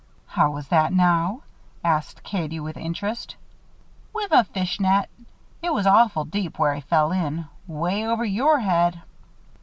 [0.25, 1.41] "How was that, now?"
[1.83, 3.35] asked Katie, with interest.
[4.15, 5.11] "Wiv a fish net.
[5.61, 9.03] It was awful deep where he fell in way over your head."